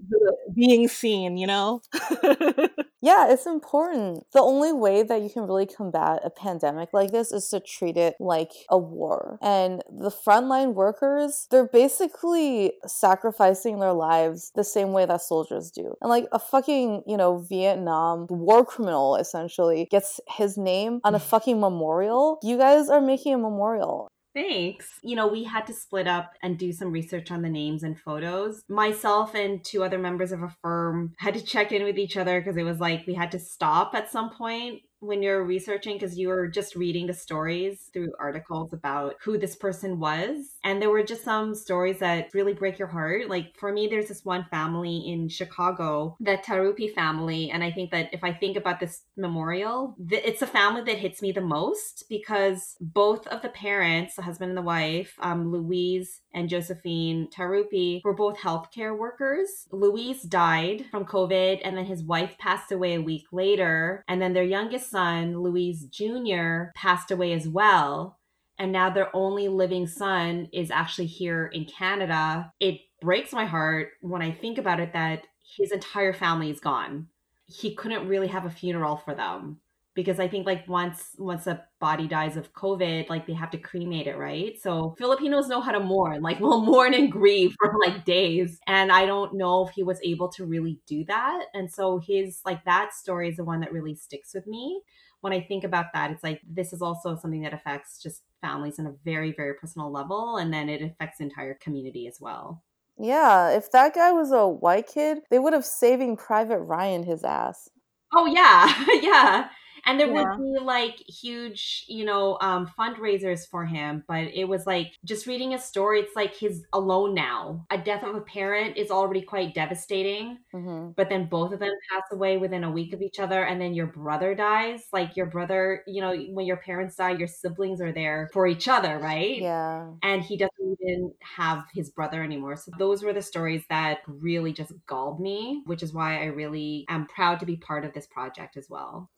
[0.54, 1.82] being seen, you know?
[3.06, 4.26] Yeah, it's important.
[4.34, 7.98] The only way that you can really combat a pandemic like this is to treat
[7.98, 9.38] it like a war.
[9.44, 15.94] And the frontline workers, they're basically sacrificing their lives the same way that soldiers do.
[16.02, 21.20] And like a fucking, you know, Vietnam war criminal essentially gets his name on a
[21.32, 22.40] fucking memorial.
[22.42, 24.10] You guys are making a memorial.
[24.36, 25.00] Thanks.
[25.02, 27.98] You know, we had to split up and do some research on the names and
[27.98, 28.62] photos.
[28.68, 32.58] Myself and two other members of Affirm had to check in with each other because
[32.58, 36.28] it was like we had to stop at some point when you're researching because you
[36.28, 40.58] were just reading the stories through articles about who this person was.
[40.64, 43.30] And there were just some stories that really break your heart.
[43.30, 47.50] Like for me, there's this one family in Chicago, the Tarupi family.
[47.52, 50.98] And I think that if I think about this memorial, th- it's a family that
[50.98, 55.52] hits me the most because both of the parents, the husband and the wife, um,
[55.52, 59.68] Louise and Josephine Tarupi, were both healthcare workers.
[59.72, 64.04] Louise died from COVID, and then his wife passed away a week later.
[64.08, 68.18] And then their youngest son, Louise Jr., passed away as well.
[68.58, 72.54] And now their only living son is actually here in Canada.
[72.62, 75.28] It breaks my heart when I think about it that
[75.58, 77.08] his entire family is gone.
[77.46, 79.60] He couldn't really have a funeral for them
[79.96, 83.58] because I think like once once a body dies of COVID, like they have to
[83.58, 84.62] cremate it, right?
[84.62, 88.60] So Filipinos know how to mourn, like we'll mourn and grieve for like days.
[88.68, 91.46] And I don't know if he was able to really do that.
[91.54, 94.82] And so his like that story is the one that really sticks with me.
[95.22, 98.78] When I think about that, it's like this is also something that affects just families
[98.78, 100.38] on a very, very personal level.
[100.38, 102.62] And then it affects the entire community as well.
[102.98, 107.24] Yeah, if that guy was a white kid, they would have saving Private Ryan his
[107.24, 107.70] ass.
[108.14, 109.50] Oh yeah, yeah.
[109.86, 110.14] And there Yeah.
[110.14, 114.04] would be like huge, you know, um, fundraisers for him.
[114.08, 117.66] But it was like just reading a story, it's like he's alone now.
[117.70, 120.40] A death of a parent is already quite devastating.
[120.52, 123.44] hmm But then both of them pass away within a week of each other.
[123.44, 124.88] And then your brother dies.
[124.94, 128.68] Like your brother, you know, when your parents die, your siblings are there for each
[128.68, 129.42] other, right?
[129.42, 129.96] Yeah.
[130.04, 132.56] and he doesn't even have his brother anymore.
[132.58, 136.86] So those were the stories that really just galled me, which is why I really
[136.90, 139.10] am proud to be part of this project as well.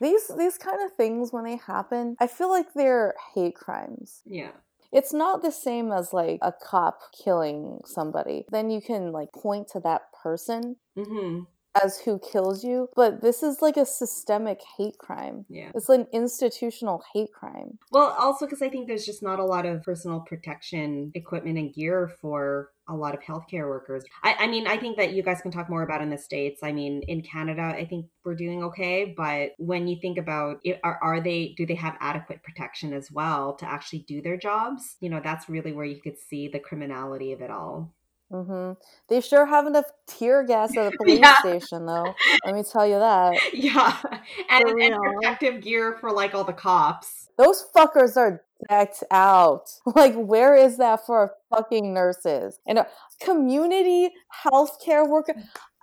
[0.00, 4.22] These these kind of things when they happen, I feel like they're hate crimes.
[4.24, 4.52] Yeah.
[4.92, 8.44] It's not the same as like a cop killing somebody.
[8.50, 11.40] Then you can like point to that person hmm
[11.80, 15.44] as who kills you, but this is like a systemic hate crime.
[15.48, 15.70] Yeah.
[15.74, 17.78] It's an institutional hate crime.
[17.92, 21.72] Well, also because I think there's just not a lot of personal protection equipment and
[21.72, 24.04] gear for a lot of healthcare workers.
[24.22, 26.60] I, I mean, I think that you guys can talk more about in the States.
[26.62, 29.14] I mean, in Canada, I think we're doing okay.
[29.16, 33.10] But when you think about it, are, are they, do they have adequate protection as
[33.10, 34.96] well to actually do their jobs?
[35.00, 37.94] You know, that's really where you could see the criminality of it all.
[38.30, 38.72] hmm
[39.08, 41.34] They sure have enough tear gas at the police Yeah.
[41.34, 42.16] station, though.
[42.44, 43.42] Let me tell you that.
[43.52, 43.96] Yeah.
[44.48, 47.28] And, and protective gear for like all the cops.
[47.36, 49.70] Those fuckers are decked out.
[50.00, 52.84] Like, where is that for fucking nurses and uh,
[53.20, 54.10] community
[54.46, 55.34] healthcare worker?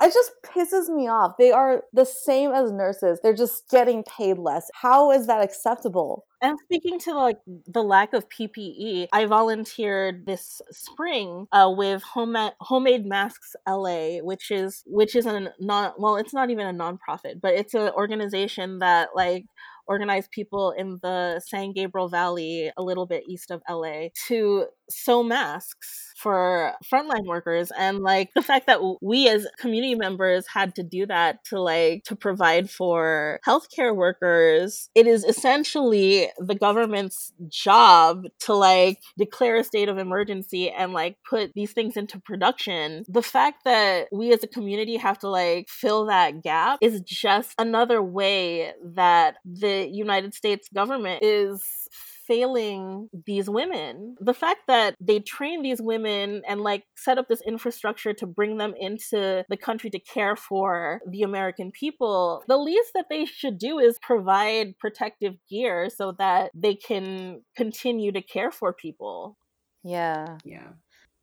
[0.01, 1.37] It just pisses me off.
[1.37, 3.19] They are the same as nurses.
[3.21, 4.69] They're just getting paid less.
[4.73, 6.25] How is that acceptable?
[6.41, 12.51] And speaking to like the lack of PPE, I volunteered this spring uh, with Home-
[12.59, 17.41] Homemade Masks LA, which is which is a non well, it's not even a nonprofit,
[17.41, 19.45] but it's an organization that like
[19.87, 25.23] organized people in the San Gabriel Valley, a little bit east of LA, to sew
[25.23, 30.83] masks for frontline workers and like the fact that we as community members had to
[30.83, 38.25] do that to like to provide for healthcare workers it is essentially the government's job
[38.39, 43.03] to like declare a state of emergency and like put these things into production.
[43.07, 47.53] The fact that we as a community have to like fill that gap is just
[47.57, 51.87] another way that the united states government is
[52.27, 54.15] failing these women.
[54.19, 58.57] The fact that they train these women and like set up this infrastructure to bring
[58.57, 63.57] them into the country to care for the American people, the least that they should
[63.57, 69.37] do is provide protective gear so that they can continue to care for people.
[69.83, 70.37] Yeah.
[70.43, 70.69] Yeah.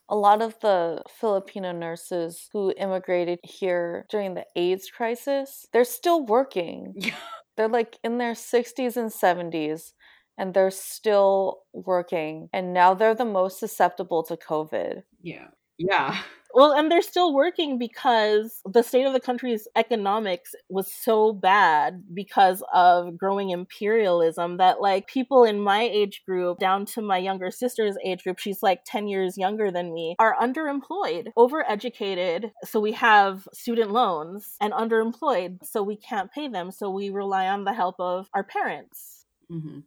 [0.08, 6.24] A lot of the Filipino nurses who immigrated here during the AIDS crisis, they're still
[6.26, 6.94] working.
[7.56, 9.92] they're like in their 60s and 70s
[10.38, 15.48] and they're still working and now they're the most susceptible to covid Yeah.
[15.78, 16.18] Yeah.
[16.56, 22.04] Well, and they're still working because the state of the country's economics was so bad
[22.14, 27.50] because of growing imperialism that, like, people in my age group, down to my younger
[27.50, 32.52] sister's age group, she's like 10 years younger than me, are underemployed, overeducated.
[32.64, 35.64] So we have student loans and underemployed.
[35.64, 36.70] So we can't pay them.
[36.70, 39.26] So we rely on the help of our parents.
[39.50, 39.80] hmm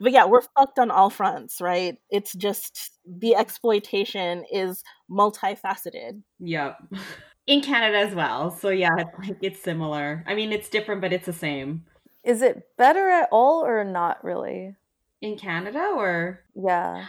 [0.00, 1.96] But yeah, we're fucked on all fronts, right?
[2.10, 6.22] It's just the exploitation is multifaceted.
[6.40, 6.78] Yep.
[7.46, 8.50] In Canada as well.
[8.50, 10.22] So yeah, it's like it's similar.
[10.26, 11.84] I mean, it's different, but it's the same.
[12.24, 14.74] is it better at all or not really
[15.22, 17.06] In Canada or yeah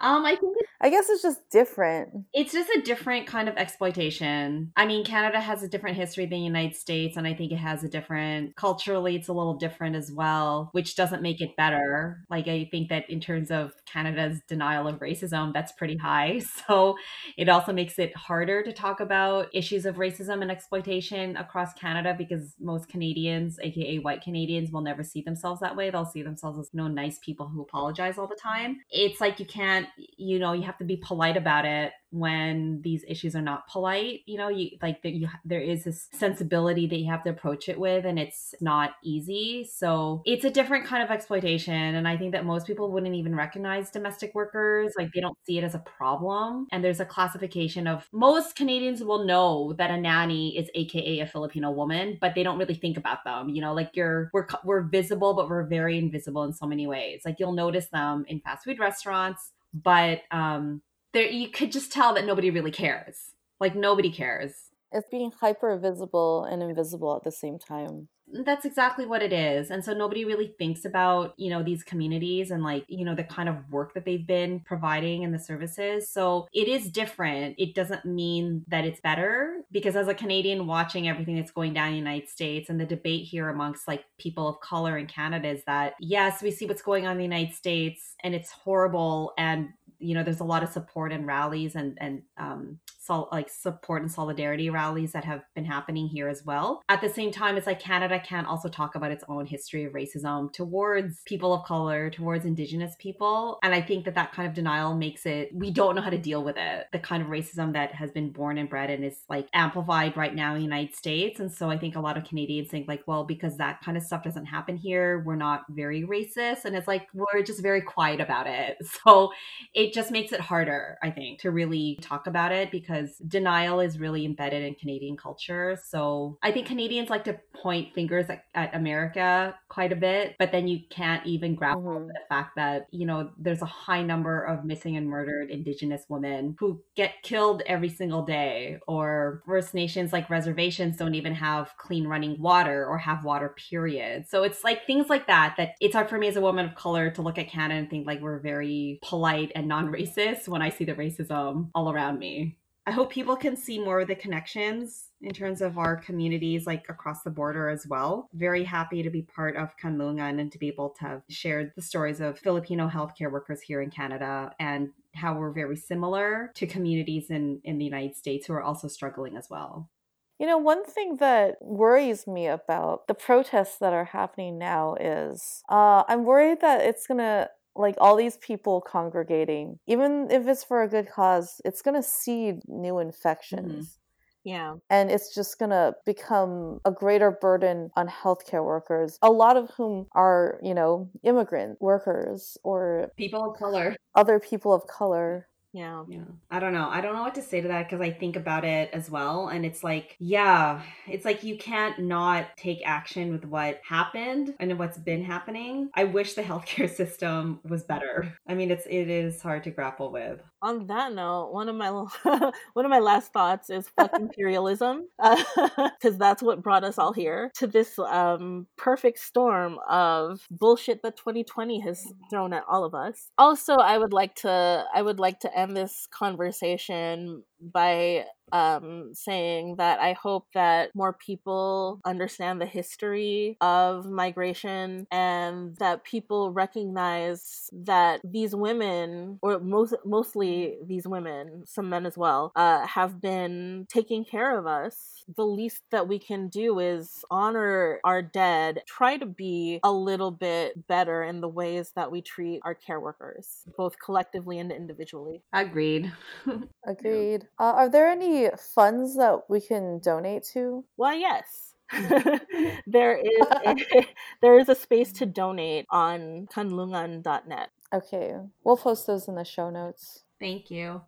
[0.00, 4.72] um I think i guess it's just different it's just a different kind of exploitation.
[4.76, 7.56] I mean, Canada has a different history than the United States, and I think it
[7.56, 12.24] has a different culturally, it's a little different as well, which doesn't make it better.
[12.30, 16.40] Like, I think that in terms of Canada's denial of racism, that's pretty high.
[16.66, 16.96] So
[17.36, 22.14] it also makes it harder to talk about issues of racism and exploitation across Canada
[22.16, 25.90] because most Canadians, aka white Canadians, will never see themselves that way.
[25.90, 28.80] They'll see themselves as you know nice people who apologize all the time.
[28.90, 33.04] It's like you can't, you know, you have to be polite about it when these
[33.08, 36.96] issues are not polite you know you like that you there is this sensibility that
[36.96, 39.68] you have to approach it with and it's not easy.
[39.70, 43.34] So it's a different kind of exploitation and i think that most people wouldn't even
[43.34, 46.66] recognize domestic workers like they don't see it as a problem.
[46.72, 51.26] And there's a classification of most canadians will know that a nanny is aka a
[51.26, 54.82] filipino woman but they don't really think about them you know like you're we're we're
[54.82, 57.22] visible but we're very invisible in so many ways.
[57.24, 62.14] Like you'll notice them in fast food restaurants but um there you could just tell
[62.14, 63.30] that nobody really cares.
[63.60, 64.52] Like nobody cares.
[64.92, 68.08] It's being hyper visible and invisible at the same time
[68.44, 72.50] that's exactly what it is and so nobody really thinks about you know these communities
[72.50, 76.10] and like you know the kind of work that they've been providing and the services
[76.10, 77.54] so it is different.
[77.58, 81.88] It doesn't mean that it's better because as a canadian watching everything that's going down
[81.88, 85.48] in the united states and the debate here amongst like people of color in canada
[85.48, 89.32] is that yes we see what's going on in the united states and it's horrible
[89.38, 89.68] and
[89.98, 94.02] you know there's a lot of support and rallies and and um sol- like support
[94.02, 96.82] and solidarity rallies that have been happening here as well.
[96.88, 99.92] At the same time it's like canada can't also talk about its own history of
[99.92, 103.58] racism towards people of color towards indigenous people.
[103.62, 106.18] And i think that that kind of denial makes it we don't know how to
[106.18, 106.86] deal with it.
[106.92, 110.34] The kind of racism that has been born and bred and is like amplified right
[110.34, 111.40] now in the united states.
[111.40, 114.02] And so i think a lot of canadians think like well because that kind of
[114.02, 116.64] stuff doesn't happen here we're not very racist.
[116.64, 118.78] And it's like we're just very quiet about it.
[119.06, 119.30] So
[119.74, 122.95] it just makes it harder, I think, to really talk about it because
[123.26, 125.78] denial is really embedded in Canadian culture.
[125.84, 130.52] So I think Canadians like to point fingers at, at America quite a bit, but
[130.52, 132.06] then you can't even grapple Mhm.
[132.06, 136.04] with the fact that, you know, there's a high number of missing and murdered Indigenous
[136.08, 141.72] women who get killed every single day, or First Nations like reservations don't even have
[141.76, 144.26] clean running water or have water, period.
[144.28, 146.74] So it's like things like that that it's hard for me as a woman of
[146.74, 150.70] color to look at Canada and think like we're very polite and non-racist when I
[150.70, 152.56] see the racism all around me.
[152.88, 156.88] I hope people can see more of the connections in terms of our communities like
[156.88, 158.28] across the border as well.
[158.32, 161.82] Very happy to be part of Kanlungan and to be able to have shared the
[161.82, 167.30] stories of Filipino healthcare workers here in Canada and how we're very similar to communities
[167.30, 169.90] in, in the United States who are also struggling as well.
[170.38, 175.62] You know, one thing that worries me about the protests that are happening now is
[175.70, 180.64] uh, I'm worried that it's going to, like, all these people congregating, even if it's
[180.64, 183.08] for a good cause, it's going to seed new mm-hmm.
[183.08, 183.98] infections.
[184.44, 184.76] Yeah.
[184.90, 189.70] And it's just going to become a greater burden on healthcare workers, a lot of
[189.76, 193.96] whom are, you know, immigrant workers or People of color.
[194.14, 195.48] other people of color.
[195.76, 196.04] Yeah.
[196.08, 196.24] Yeah.
[196.50, 196.88] I don't know.
[196.88, 199.48] I don't know what to say to that because I think about it as well.
[199.48, 204.78] And it's like, yeah, it's like you can't not take action with what happened and
[204.78, 205.90] what's been happening.
[205.92, 208.34] I wish the healthcare system was better.
[208.48, 210.40] I mean, it's it is hard to grapple with.
[210.62, 211.90] On that note, one of my
[212.72, 217.50] one of my last thoughts is fuck imperialism, because that's what brought us all here
[217.56, 223.28] to this um, perfect storm of bullshit that 2020 has thrown at all of us.
[223.36, 229.76] Also, I would like to I would like to end this conversation by um, saying
[229.76, 237.68] that I hope that more people understand the history of migration and that people recognize
[237.72, 243.86] that these women, or most mostly these women, some men as well, uh, have been
[243.88, 245.24] taking care of us.
[245.36, 250.30] The least that we can do is honor our dead, try to be a little
[250.30, 255.42] bit better in the ways that we treat our care workers, both collectively and individually.
[255.52, 256.12] Agreed.
[256.86, 257.48] Agreed.
[257.58, 260.84] Uh, are there any funds that we can donate to?
[260.96, 261.74] Well, yes.
[261.92, 262.80] Mm.
[262.86, 264.06] there is a,
[264.42, 267.70] there is a space to donate on kanlungan.net.
[267.92, 268.34] Okay,
[268.64, 270.24] we'll post those in the show notes.
[270.40, 271.02] Thank you.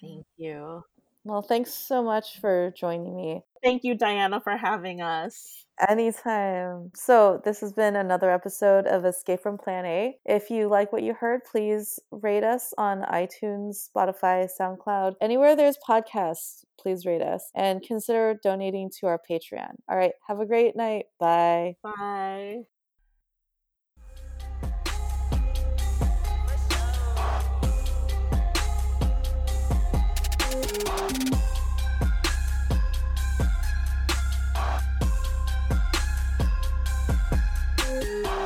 [0.00, 0.84] Thank you.
[1.24, 3.42] Well, thanks so much for joining me.
[3.62, 5.64] Thank you, Diana, for having us.
[5.88, 6.90] Anytime.
[6.94, 10.18] So, this has been another episode of Escape from Plan A.
[10.26, 15.78] If you like what you heard, please rate us on iTunes, Spotify, SoundCloud, anywhere there's
[15.88, 16.64] podcasts.
[16.78, 19.72] Please rate us and consider donating to our Patreon.
[19.88, 20.12] All right.
[20.28, 21.06] Have a great night.
[21.18, 21.76] Bye.
[21.82, 22.64] Bye.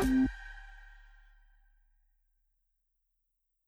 [0.05, 0.34] Bye.